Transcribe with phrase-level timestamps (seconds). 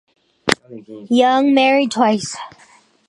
[1.11, 2.35] Young married twice.